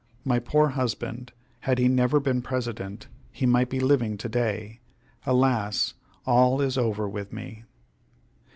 [0.25, 1.31] My poor husband!
[1.59, 4.79] had he never been President, he might be living to day.
[5.27, 5.93] Alas!
[6.25, 7.65] all is over with me!"